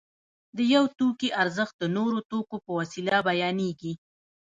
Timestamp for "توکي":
0.97-1.29